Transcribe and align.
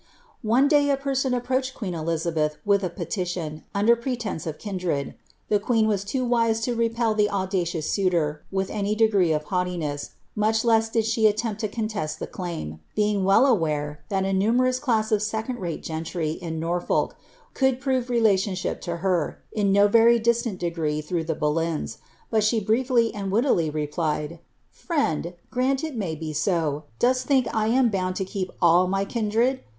One 0.41 0.67
day 0.67 0.89
a 0.89 0.97
person 0.97 1.31
approached 1.35 1.75
queen 1.75 1.93
Elizabeth 1.93 2.57
with 2.65 2.83
a 2.83 2.89
petition, 2.89 3.65
under 3.75 3.95
pretence 3.95 4.47
of 4.47 4.57
kindred. 4.57 5.13
The 5.47 5.59
queen 5.59 5.87
waa 5.87 5.97
too 5.97 6.25
wise 6.25 6.59
to 6.61 6.73
repel 6.73 7.13
the 7.13 7.29
audacloui 7.31 7.83
suitor 7.83 8.41
with 8.51 8.71
any 8.71 8.95
degree 8.95 9.31
of 9.31 9.43
haughtiness, 9.43 10.13
much 10.35 10.65
less 10.65 10.89
did 10.89 11.05
she 11.05 11.31
atlcmpi 11.31 11.57
to 11.59 11.67
con 11.67 11.87
test 11.87 12.17
the 12.19 12.25
claim, 12.25 12.79
being 12.95 13.23
well 13.23 13.45
aware 13.45 14.03
that 14.09 14.25
a 14.25 14.33
numerous 14.33 14.79
class 14.79 15.11
of 15.11 15.21
second 15.21 15.59
rale 15.59 15.77
gentry 15.77 16.31
in 16.31 16.59
Norfolk 16.59 17.15
could 17.53 17.79
prove 17.79 18.09
relationship 18.09 18.83
lo 18.87 18.95
her, 18.95 19.43
in 19.51 19.71
no 19.71 19.87
very 19.87 20.17
distant 20.17 20.57
degree, 20.57 20.99
through 21.01 21.25
the 21.25 21.35
Boleyns, 21.35 21.99
but 22.31 22.43
she 22.43 22.59
briefly 22.59 23.13
and 23.13 23.31
wittily 23.31 23.69
replied, 23.69 24.39
* 24.59 24.89
FrienJ, 24.89 25.35
grant 25.51 25.83
it 25.83 25.95
may 25.95 26.15
be 26.15 26.33
so. 26.33 26.85
Dosl 26.99 27.23
think 27.25 27.53
1 27.53 27.71
am 27.73 27.89
bound 27.89 28.15
to 28.15 28.25
keep 28.25 28.49
all 28.59 28.87
my 28.87 29.05
kindred! 29.05 29.59